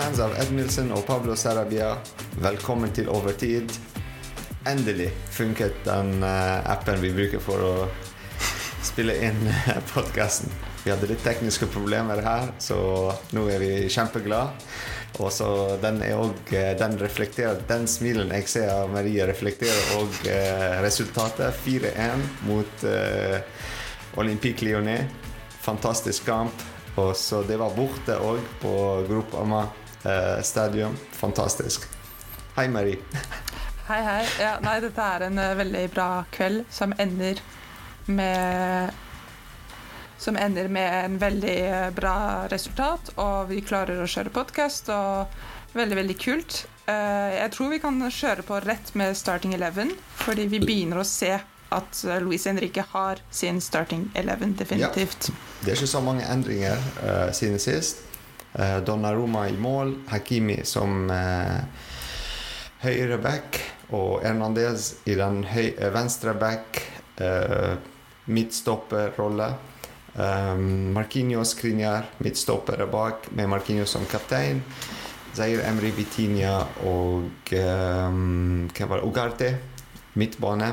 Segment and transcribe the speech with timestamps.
[0.00, 1.90] Fans av Edmilsen og Pablo Sarabia,
[2.40, 3.68] velkommen til Overtid.
[4.64, 7.72] Endelig funket den eh, appen vi bruker for å
[8.86, 9.42] spille inn
[9.92, 10.48] podkasten.
[10.86, 12.78] Vi hadde litt tekniske problemer her, så
[13.36, 14.70] nå er vi kjempeglade.
[15.20, 15.50] Og så
[15.82, 20.16] den er også, den reflekterer Den smilen jeg ser av Marie, reflekterer òg
[20.86, 21.60] resultatet.
[21.66, 23.36] 4-1 mot eh,
[24.16, 25.12] Olympique Lyonnais.
[25.60, 26.64] Fantastisk kamp.
[26.96, 28.72] Og så det var borte òg på
[29.10, 29.66] Groupama
[30.04, 30.96] eh, stadion.
[31.12, 31.88] Fantastisk.
[32.56, 32.98] Hei, Marie.
[33.90, 34.26] Hei, hei.
[34.38, 37.40] Ja, nei, dette er en uh, veldig bra kveld som ender
[38.06, 38.92] med
[40.20, 45.32] Som ender med en veldig uh, bra resultat, og vi klarer å kjøre podkast, og
[45.72, 46.58] veldig, veldig kult.
[46.84, 51.06] Uh, jeg tror vi kan kjøre på rett med starting eleven, fordi vi begynner å
[51.08, 51.32] se
[51.70, 55.30] at Louise Henrique har sin starting eleven, definitivt.
[55.30, 55.34] Ja.
[55.64, 56.78] Det er ikke så mange endringer
[57.32, 58.02] siden sist.
[58.54, 61.60] Uh, Donnaroma i mål, Hakimi som eh,
[62.82, 63.60] høyre back
[63.94, 65.44] og Hernandez i den
[65.94, 66.80] venstre back.
[67.20, 67.76] eh,
[68.30, 69.54] midtstopperrolle.
[70.14, 74.62] Um, Marquinhos Skriniar, midtstoppere bak, med Marquinhos som kaptein.
[75.34, 79.06] Zair Emry Vitinia og um, hva var det?
[79.06, 79.50] Ugarte,
[80.18, 80.72] midtbane.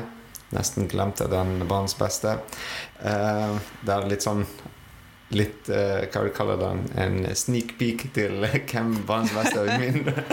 [0.50, 2.38] Nesten glemte den banens beste.
[2.98, 3.54] Uh,
[3.84, 4.42] det er litt sånn
[5.36, 8.40] Litt uh, hva du kaller den En sneak peek til
[8.70, 10.24] hvem banens beste mindre.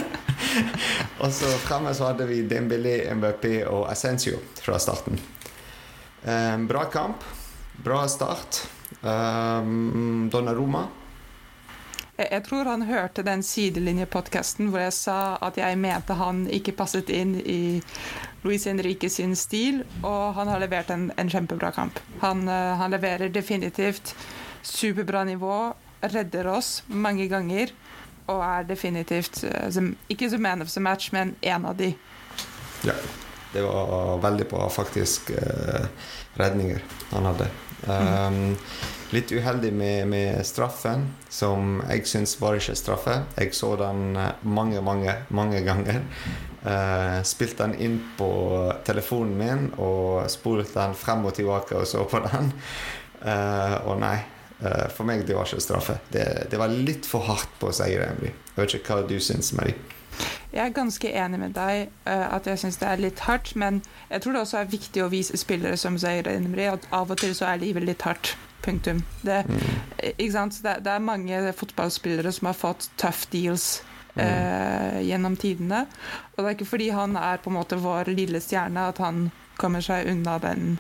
[1.24, 5.20] og så fremme så hadde vi Dembélé, MVP og Ascencio fra starten.
[6.24, 7.26] Um, bra kamp.
[7.84, 8.64] Bra start.
[9.02, 10.88] Um, Donnaroma
[12.16, 17.12] jeg tror han hørte den sidelinjepodkasten hvor jeg sa at jeg mente han ikke passet
[17.12, 17.82] inn i
[18.46, 22.00] Luis Henrique sin stil, og han har levert en, en kjempebra kamp.
[22.22, 24.14] Han, han, leverer definitivt
[24.66, 25.74] superbra nivå,
[26.06, 27.72] redder oss mange ganger,
[28.26, 31.94] og er definitivt uh, ikke som man of the match, men en av de.
[32.86, 32.98] Ja,
[33.54, 35.86] det var veldig bra, faktisk, uh,
[36.40, 36.82] redninger
[37.14, 37.50] han hadde.
[37.86, 38.56] Um,
[39.14, 43.20] litt uheldig med, med, straffen, som jeg syns var ikke straffe.
[43.38, 46.02] Jeg så den eh, mange, mange, mange ganger.
[46.66, 48.28] Uh, spilte den inn på
[48.88, 52.50] telefonen min og spolte den frem og tilbake og så på den.
[53.22, 54.18] Uh, og nei,
[54.58, 55.98] for meg det var ikke straffe.
[56.14, 58.32] Det, det var litt for hardt på seier, Emry.
[58.56, 59.76] Jeg vet ikke hva du syns, Marie.
[60.56, 63.82] Jeg er ganske enig med deg uh, at jeg syns det er litt hardt, men
[64.10, 67.20] jeg tror det også er viktig å vise spillere som Zaire Enemri at av og
[67.20, 68.36] til så er livet litt hardt.
[68.66, 69.04] Punktum.
[69.22, 69.60] Det, mm.
[70.02, 73.84] det, det, er mange fotballspillere som har fått tough deals
[74.18, 75.84] uh, gjennom tidene.
[76.34, 79.28] Og det er ikke fordi han er på en måte vår lille stjerne at han
[79.62, 80.80] kommer seg unna den,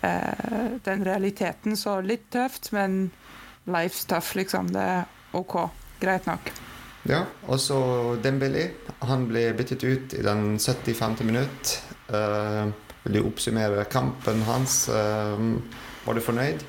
[0.00, 1.76] den realiteten.
[1.76, 3.10] Så litt tøft, men
[3.66, 4.72] life's tough, liksom.
[4.72, 5.56] Det er OK.
[6.00, 6.52] Greit nok.
[7.08, 7.78] Ja, og så
[8.22, 8.68] Dembélé.
[9.08, 11.24] Han ble byttet ut i den 75.
[11.24, 11.78] minutt.
[12.08, 12.68] Uh,
[13.04, 14.88] vil du oppsummere kampen hans?
[14.88, 15.58] Uh,
[16.04, 16.64] var du fornøyd?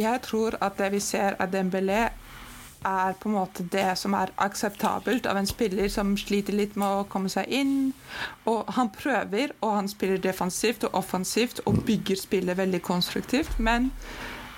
[0.00, 2.09] Jeg tror at det vi ser av Dembélé,
[2.86, 6.88] er på en måte det som er akseptabelt av en spiller som sliter litt med
[6.88, 7.92] å komme seg inn.
[8.50, 13.90] Og han prøver, og han spiller defensivt og offensivt og bygger spillet veldig konstruktivt, men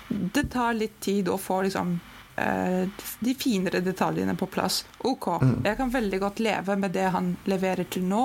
[0.08, 1.96] det tar litt tid å få liksom
[2.36, 2.88] Eh,
[3.18, 4.84] de finere detaljene på plass.
[4.98, 5.56] OK, mm.
[5.64, 8.22] jeg kan veldig godt leve med det han leverer til nå,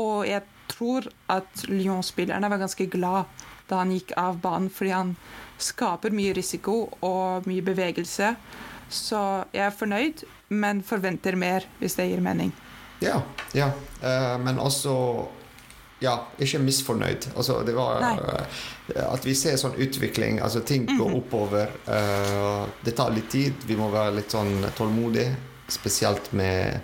[0.00, 0.42] og jeg
[0.72, 5.14] tror at Lyon-spillerne var ganske glad da han gikk av banen, fordi han
[5.60, 8.32] skaper mye risiko og mye bevegelse.
[8.92, 9.20] Så
[9.54, 12.52] jeg er fornøyd, men forventer mer, hvis det gir mening.
[13.02, 13.22] Ja,
[13.56, 13.72] ja.
[14.02, 14.92] Uh, men også
[16.02, 17.28] ja, ikke misfornøyd.
[17.36, 20.40] Altså, det var uh, At vi ser sånn utvikling.
[20.42, 21.16] Altså, ting går mhm.
[21.20, 21.72] oppover.
[21.86, 23.66] Uh, det tar litt tid.
[23.68, 25.36] Vi må være litt sånn tålmodige,
[25.70, 26.80] spesielt med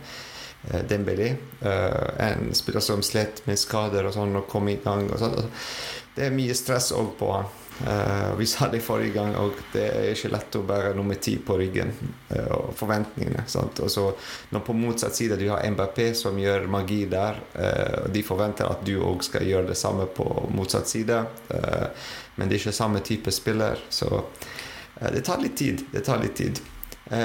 [0.70, 1.32] uh, Dembélé.
[1.62, 5.08] En spiller som slet med skader og sånn, og kom i gang.
[5.10, 5.50] Og sånn.
[6.14, 7.50] Det er mye stress òg på han.
[7.86, 11.36] Uh, vi sa det forrige gang òg, det er ikke lett å bære nummer ti
[11.38, 11.92] på ryggen.
[12.32, 13.44] Uh, og forventningene.
[13.50, 13.78] Sant?
[13.84, 14.08] Og så
[14.54, 18.66] når på motsatt side du har MBP som gjør magi der, uh, og de forventer
[18.66, 21.20] at du òg skal gjøre det samme på motsatt side,
[22.38, 24.22] men det er ikke samme type spiller, så
[24.98, 25.84] det tar litt tid.
[25.92, 26.60] Det tar litt tid.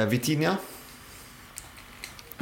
[0.09, 0.55] Vitinia?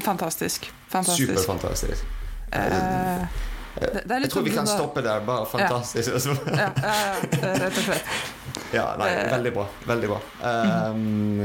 [0.02, 0.68] Fantastisk.
[0.92, 1.32] Fantastisk.
[1.32, 2.04] Superfantastisk.
[2.52, 5.24] Uh, det, det jeg tror vi kan stoppe der.
[5.26, 6.12] Bare fantastisk.
[6.12, 6.96] Ja, ja,
[7.42, 8.06] ja rett og slett.
[8.72, 9.28] Ja, nei, eh.
[9.32, 9.66] veldig bra.
[9.88, 10.18] Veldig bra.
[10.40, 11.40] Um,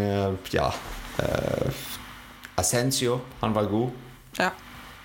[0.55, 1.81] ja uh,
[2.55, 3.91] Ascensio, han var god.
[4.39, 4.51] Ja.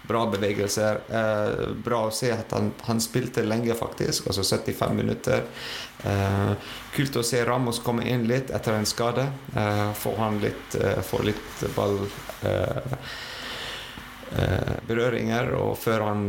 [0.07, 0.99] bra bevegelser.
[1.09, 4.27] Uh, bra å se at han, han, spilte lenge, faktisk.
[4.29, 5.45] Altså 75 minutter.
[6.05, 6.53] Uh,
[6.95, 9.27] kult å se Ramos komme inn litt etter en skade.
[9.55, 11.99] Uh, få han litt, eh, få litt ball
[12.43, 12.77] eh,
[14.37, 16.27] eh, berøringer, og før han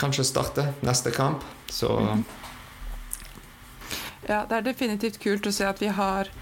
[0.00, 1.44] kanskje starte neste kamp.
[1.68, 2.24] Så mm.
[4.24, 6.32] Ja, det er definitivt kult å se at vi har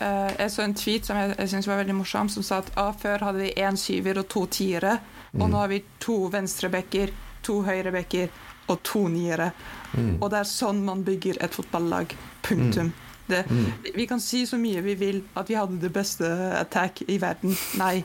[0.00, 2.70] Uh, jeg så en tweet som jeg, jeg synes var veldig morsom, som sa at
[2.80, 4.94] ah, før hadde vi én syver og to tiere.
[5.34, 5.50] Og mm.
[5.52, 7.12] nå har vi to venstrebekker,
[7.44, 8.30] to høyrebekker
[8.72, 9.50] og to niere.
[9.92, 10.14] Mm.
[10.22, 12.14] Og det er sånn man bygger et fotballag.
[12.46, 12.94] Punktum.
[12.94, 13.10] Mm.
[13.30, 13.92] Det, mm.
[13.98, 17.52] vi kan si så mye vi vil at vi hadde det beste attack i verden.
[17.78, 18.00] Nei,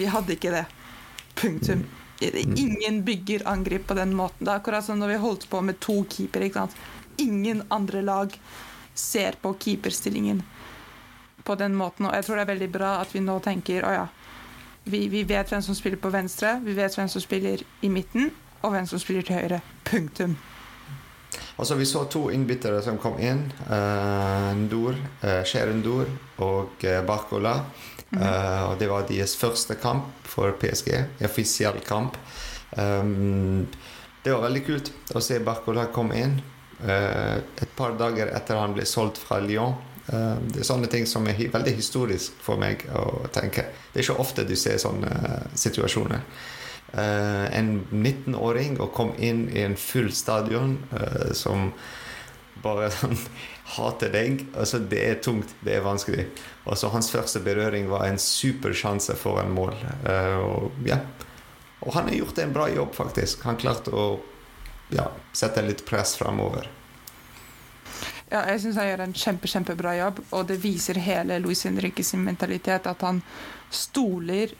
[0.00, 0.64] vi hadde ikke det.
[1.36, 1.84] Punktum.
[2.20, 2.54] Mm.
[2.56, 4.44] Ingen bygger angrep på den måten.
[4.46, 6.68] Det er akkurat som når vi holdt på med to keepere.
[7.16, 8.40] Ingen andre lag
[8.94, 10.42] ser på keeperstillingen
[11.44, 12.06] på den måten.
[12.06, 14.06] Og jeg tror det er veldig bra at vi nå tenker å ja,
[14.86, 18.30] vi, vi, vet hvem som spiller på venstre, vi vet hvem som spiller i midten,
[18.62, 19.60] og hvem som spiller til høyre.
[19.84, 20.36] Punktum.
[21.56, 23.46] Altså, vi så to innbyttere som kom inn.
[23.66, 27.56] Uh, Ndour, uh, Sher og uh, Barcola.
[28.12, 28.70] -hmm.
[28.70, 31.04] og det var deres første kamp for PSG.
[31.24, 32.16] Offisiell kamp.
[32.76, 33.66] Um,
[34.22, 36.40] det var veldig kult å se Barcola komme inn.
[36.82, 39.74] et par dager etter han ble solgt fra Lyon
[40.06, 43.64] Uh, det er sånne ting som er veldig historisk for meg å tenke.
[43.90, 46.20] Det er ikke ofte du ser sånne eh, situasjoner.
[46.94, 50.76] En 19-åring og kom inn i en full stadion
[51.34, 51.72] som
[52.62, 53.16] bare sånn
[53.76, 54.46] hater deg.
[54.54, 56.28] Altså, det er tungt, det er vanskelig.
[56.66, 59.74] Og så hans første berøring var en super sjanse for en mål.
[60.42, 61.00] og, ja.
[61.82, 63.44] og han har gjort en bra jobb, faktisk.
[63.48, 64.08] Han klarte å
[64.94, 66.70] ja, sette litt press framover.
[68.30, 72.02] Ja, jeg syns han gjør en kjempe, kjempebra jobb, og det viser hele Luis Henrique
[72.04, 72.88] sin mentalitet.
[72.90, 73.20] At han
[73.70, 74.54] stoler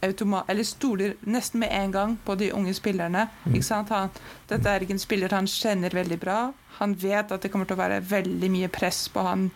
[0.00, 3.26] eller stoler nesten med en gang på de unge spillerne.
[3.44, 3.58] Mm.
[3.90, 4.08] Han,
[4.48, 6.38] dette er ikke en spiller han kjenner veldig bra.
[6.78, 9.50] Han vet at det kommer til å være veldig mye press på han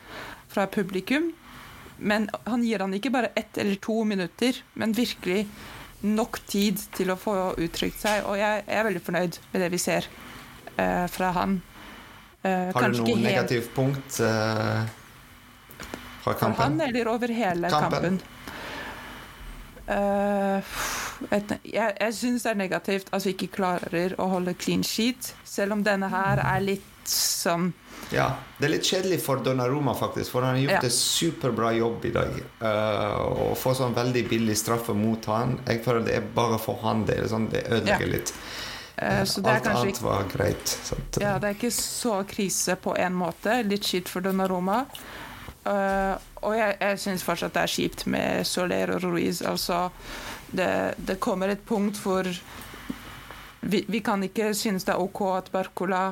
[0.53, 1.33] fra publikum.
[1.97, 5.47] Men han gir han ikke bare ett eller to minutter, men virkelig
[6.05, 8.27] nok tid til å få uttrykt seg.
[8.29, 10.11] Og jeg, er veldig fornøyd med det vi ser
[10.77, 11.63] uh, fra han.
[12.45, 14.85] Uh, Har du noe negativt punkt uh,
[16.21, 16.57] fra kampen?
[16.57, 18.19] For han eller over hele kampen?
[18.21, 18.23] kampen?
[19.85, 20.75] Uh,
[21.33, 25.35] et, jeg jeg syns det er negativt at vi ikke klarer å holde clean sheet,
[25.45, 27.73] selv om denne her er litt sånn
[28.13, 30.89] Ja, det er litt kjedelig for Donnaroma, faktisk, for han har gjort ja.
[30.89, 32.37] en superbra jobb i dag.
[32.61, 36.81] Uh, å få sånn veldig billig straffe mot han, jeg føler det er bare for
[36.85, 38.13] han det, sånn, det ødelegger ja.
[38.19, 38.35] litt.
[39.05, 40.69] Eh, så det Alt annet var greit.
[40.69, 41.19] Sant?
[41.21, 43.61] Ja, det er ikke så krise på en måte.
[43.69, 44.85] Litt skitt for Donnaroma.
[45.65, 49.41] Uh, og jeg, jeg syns fortsatt det er kjipt med Soler og Ruiz.
[49.49, 49.87] Altså,
[50.53, 52.29] det, det kommer et punkt hvor
[53.65, 56.03] vi, vi, kan ikke synes det er OK at Barcola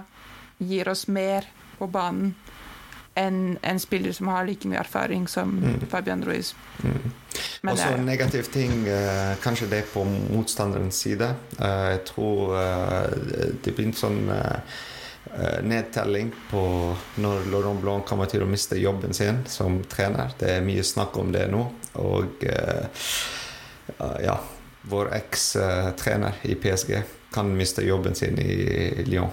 [0.59, 1.44] gir oss mer
[1.79, 2.33] på banen
[3.19, 5.83] enn en spiller som har like mye erfaring som mm.
[5.93, 6.55] Fabian Ruiz.
[6.81, 7.12] Mm.
[7.62, 11.29] Og så en negativ ting, uh, kanskje det på motstanderens side.
[11.61, 13.12] Uh, jeg tror uh,
[13.62, 14.25] det blir en sånn
[15.62, 16.60] nedtelling på
[17.22, 20.34] når Laurent Blanc kommer til å miste jobben sin som trener.
[20.36, 21.60] Det er mye snakk om det nå.
[22.03, 22.43] Og
[24.20, 24.34] ja,
[24.91, 26.98] vår eks-trener i PSG
[27.32, 29.31] kan miste jobben sin i Lyon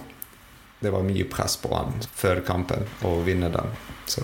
[0.79, 3.73] det var mye press på han før kampen å vinne den.
[4.07, 4.23] Så.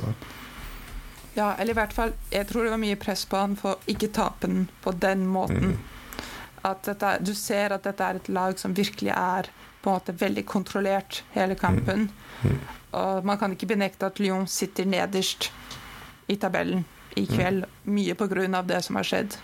[1.35, 4.11] Ja, eller i hvert fall Jeg tror det var mye press på han for ikke
[4.15, 5.75] tape den på den måten.
[5.75, 6.23] Mm.
[6.65, 9.51] At dette, du ser at dette er et lag som virkelig er
[9.83, 12.07] på en måte veldig kontrollert hele kampen.
[12.41, 12.55] Mm.
[12.55, 12.61] Mm.
[12.97, 15.51] Og man kan ikke benekte at Lyon sitter nederst
[16.27, 17.35] i tabellen i mm.
[17.35, 19.37] kveld, mye på grunn av det som har skjedd.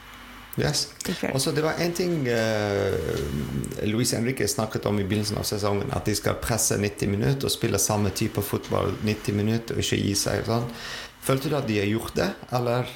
[0.60, 0.90] Yes.
[1.34, 5.94] Også, det var én ting uh, Luis Henrique snakket om i begynnelsen av sesongen.
[5.96, 10.02] At de skal presse 90 minutter og spille samme type fotball 90 minutter og ikke
[10.02, 10.44] gi seg.
[10.50, 10.68] Sånn.
[11.22, 12.90] Følte du at de har gjort det, eller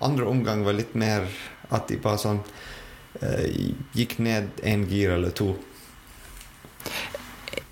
[0.00, 1.26] andre omgang var litt mer
[1.70, 2.40] at de bare sånn
[3.20, 5.52] eh, gikk ned én gir eller to?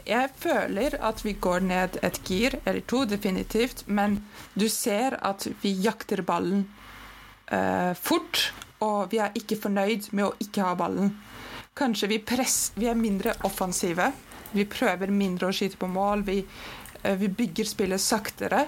[0.09, 3.85] Jeg føler at vi går ned et gir eller to, definitivt.
[3.87, 4.23] Men
[4.55, 6.65] du ser at vi jakter ballen
[7.53, 8.49] eh, fort
[8.85, 11.13] og vi er ikke fornøyd med å ikke ha ballen.
[11.79, 14.11] Kanskje vi, press, vi er mindre offensive.
[14.55, 16.25] Vi prøver mindre å skyte på mål.
[16.27, 16.39] Vi,
[17.03, 18.67] eh, vi bygger spillet saktere.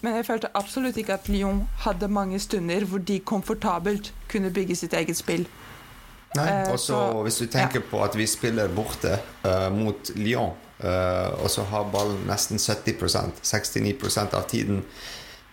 [0.00, 4.76] Men jeg følte absolutt ikke at Lyon hadde mange stunder hvor de komfortabelt kunne bygge
[4.78, 5.46] sitt eget spill.
[6.36, 7.86] Nei, eh, også Hvis du tenker ja.
[7.90, 10.52] på at vi spiller borte uh, mot Lyon,
[10.84, 14.84] uh, og så har ballen nesten 70% 69% av tiden,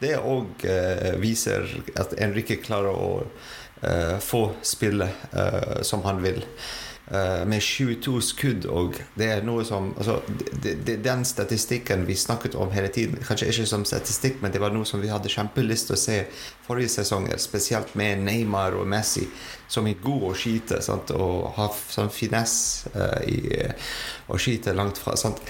[0.03, 6.43] det òg uh, viser at Enrique klarer å uh, få spillet uh, som han vil.
[7.05, 10.15] Uh, med 22 skudd og det er noe som altså,
[10.63, 14.61] det, det, Den statistikken vi snakket om hele tiden, kanskje ikke som statistikk, men det
[14.63, 16.17] var noe som vi hadde kjempelyst til å se
[16.65, 19.27] forrige sesonger, spesielt med Neymar og Messi,
[19.69, 21.13] som er gode å skyte sant?
[21.13, 23.53] og har sånn finesse uh, i
[24.25, 25.13] å skyte langt fra.
[25.13, 25.45] Sant?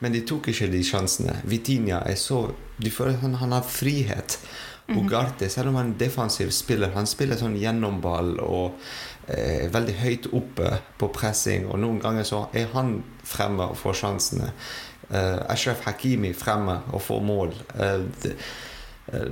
[0.00, 1.40] Men de tok ikke de sjansene.
[1.44, 4.38] Vitinha er så Du føler han, han har frihet.
[4.96, 8.78] Ugarte, selv om han er en defensiv spiller, han spiller sånn gjennomball og
[9.30, 14.00] eh, veldig høyt oppe på pressing, og noen ganger så er han fremme og får
[14.02, 14.52] sjansene.
[15.10, 17.54] Eh, Ashraf Hakimi fremme og får mål.
[17.74, 18.36] Eh, det,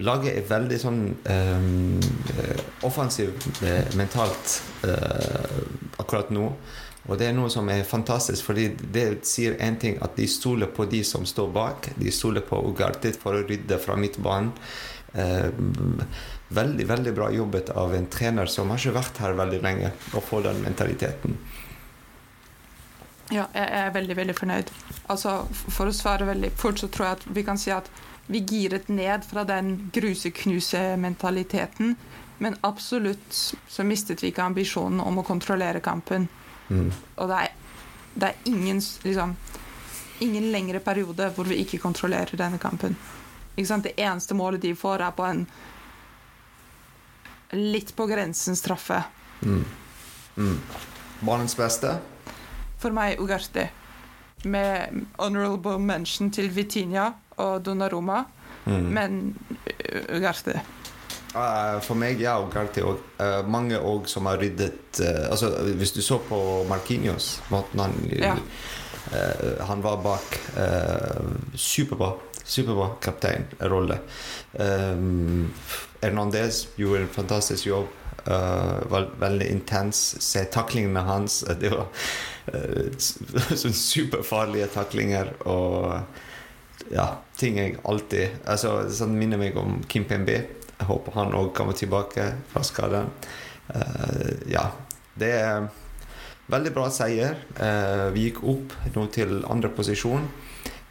[0.02, 1.66] laget er veldig sånn eh,
[2.82, 3.60] offensivt
[3.94, 4.56] mentalt
[6.02, 6.48] akkurat nå.
[7.08, 10.68] Og det er noe som er fantastisk, fordi det sier én ting at de stoler
[10.74, 11.92] på de som står bak.
[11.96, 14.50] De stoler på Ugarte for å rydde fra midtbanen.
[15.18, 15.50] Eh,
[16.48, 20.20] veldig veldig bra jobbet av en trener som har ikke vært her veldig lenge, å
[20.22, 21.38] få den mentaliteten.
[23.28, 24.70] Ja, jeg er veldig veldig fornøyd.
[25.12, 27.90] Altså, For å svare veldig fort, så tror jeg at vi kan si at
[28.28, 31.96] vi giret ned fra den gruse-knuse-mentaliteten.
[32.38, 36.28] Men absolutt så mistet vi ikke ambisjonen om å kontrollere kampen.
[36.68, 36.92] Mm.
[37.16, 37.48] Og det er,
[38.14, 39.36] det er ingen, liksom,
[40.24, 42.96] ingen lengre periode hvor vi ikke kontrollerer denne kampen.
[43.58, 45.46] Det eneste målet de får, er på en
[47.50, 49.02] litt på grensen straffe.
[49.42, 49.64] Mm.
[50.36, 50.58] Mm.
[51.20, 51.96] Banens beste?
[52.78, 53.66] For meg Ugarti.
[54.46, 57.10] Med honorable mention til Vitinha
[57.42, 58.24] og Donnaroma.
[58.64, 58.90] Mm.
[58.94, 59.20] Men
[60.14, 60.60] Ugarte.
[61.34, 63.02] Uh, for meg, ja, Ugarti òg.
[63.18, 66.38] Uh, mange òg som har ryddet uh, altså, Hvis du så på
[66.68, 68.36] Markinios, måten han ja.
[69.64, 70.34] Han var bak.
[71.56, 72.10] superbra
[72.48, 73.98] superbra kapteinrolle.
[74.52, 75.50] Um,
[76.00, 77.88] Hernandez gjorde en fantastisk jobb.
[78.28, 80.16] Uh, var veldig intens.
[80.22, 81.44] Se taklingene hans.
[81.60, 81.86] Det var
[82.52, 82.88] uh,
[83.72, 85.32] superfarlige taklinger.
[85.48, 85.92] Og
[86.92, 90.40] ja, ting jeg alltid altså, Sånn minner meg om Kim Pembe.
[90.78, 93.12] Jeg håper han òg kommer tilbake fra skaden.
[93.68, 94.70] Uh, ja,
[95.18, 95.68] det er
[96.48, 97.34] veldig bra seier.
[98.14, 100.24] Vi gikk opp nå til andre posisjon.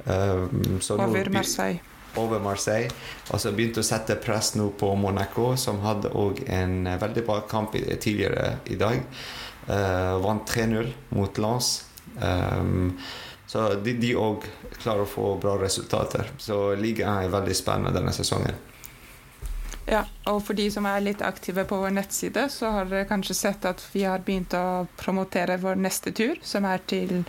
[0.08, 1.80] Um, over Marseille.
[2.16, 2.90] Over Marseille.
[3.32, 7.24] Og så begynte å sette press nå på Monaco, som hadde òg en eh, veldig
[7.28, 9.04] bra kamp tidligere i dag.
[9.68, 11.74] Uh, vant 3-0 mot Lens.
[12.22, 12.96] Um,
[13.48, 14.48] så de òg
[14.80, 16.32] klarer å få bra resultater.
[16.40, 18.56] Så ligaen er veldig spennende denne sesongen.
[19.88, 23.38] Ja, og for de som er litt aktive på vår nettside, så har dere kanskje
[23.40, 27.22] sett at vi har begynt å promotere vår neste tur, som er til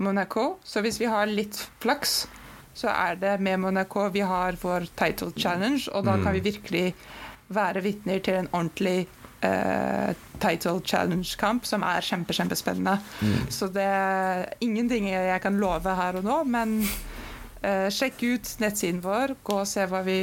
[0.00, 0.56] Monaco.
[0.64, 2.24] Så hvis vi har litt flaks,
[2.74, 6.46] så er det med Monaco vi har vår title challenge, og da kan vi mm.
[6.46, 6.84] virkelig
[7.50, 9.08] være vitner til en ordentlig
[9.44, 12.96] uh, title challenge-kamp som er kjempe, kjempespennende.
[13.20, 13.48] Mm.
[13.52, 19.02] Så det er ingenting jeg kan love her og nå, men uh, sjekk ut nettsiden
[19.04, 20.20] vår, gå og se hva vi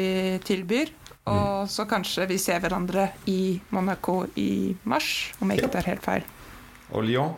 [0.47, 0.93] tilbyr.
[1.27, 1.71] Og mm.
[1.73, 6.29] så kanskje vi ser hverandre i Monaco i mars, om jeg ikke tar helt feil.
[6.95, 7.35] Og Lyon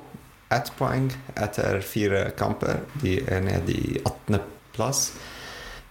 [0.50, 2.82] ett poeng etter fire kamper.
[3.02, 5.12] De er nede i 18.-plass.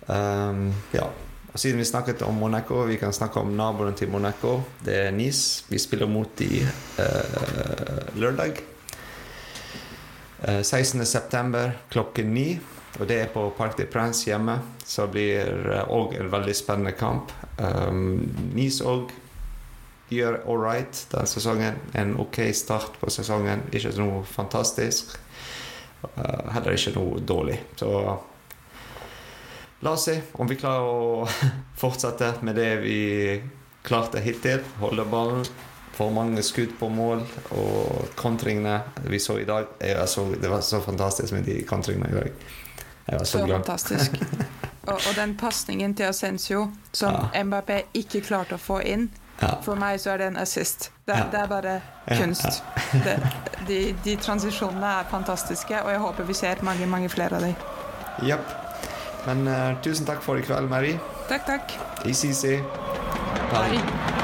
[0.07, 1.07] Um, ja.
[1.53, 4.61] Og siden vi snakket om Monaco, vi kan snakke om naboen til Monaco.
[4.85, 5.65] Det er Nice.
[5.69, 6.65] Vi spiller mot de
[6.99, 8.59] uh, lørdag.
[10.43, 11.71] Uh, 16.9.
[11.91, 12.59] klokken ni.
[12.99, 14.59] Og det er på Parc de Prince hjemme.
[14.85, 15.47] Så blir
[15.87, 17.33] òg uh, en veldig spennende kamp.
[17.59, 19.13] Um, nice òg
[20.09, 21.79] gjør all right den sesongen.
[21.93, 23.63] En ok start på sesongen.
[23.73, 25.17] Ikke noe fantastisk.
[26.03, 27.59] Uh, heller ikke noe dårlig.
[27.77, 27.93] Så
[29.81, 31.25] la oss se om vi klarer å
[31.83, 33.01] fortsette med det vi
[33.87, 34.65] klarte hittil.
[34.83, 35.47] Holde ballen.
[35.99, 37.25] For mange skudd på mål
[37.59, 38.77] og kontringene
[39.11, 39.73] vi så i dag.
[40.07, 42.45] Så, det var så fantastisk med de kontringene i dag.
[43.09, 43.65] Jeg var så, så glad.
[43.65, 44.21] fantastisk.
[44.89, 46.63] Og, og den pasningen til Ascencio
[46.97, 47.43] som ja.
[47.45, 49.11] Mbappé ikke klarte å få inn
[49.41, 49.55] ja.
[49.63, 50.91] For meg så er det en assist.
[51.07, 51.27] Det, ja.
[51.33, 51.81] det er bare
[52.19, 52.63] kunst.
[52.93, 53.17] Det,
[53.69, 57.55] de, de, transisjonene er fantastiske, og jeg håper vi ser mange mange flere av dem.
[58.23, 58.55] Yep.
[59.27, 60.97] Men uh, tusen takk for i kveld, Mary.
[61.29, 61.77] Takk, takk.
[62.05, 62.63] ICC.
[63.53, 63.69] Bye.
[63.69, 64.18] Bye.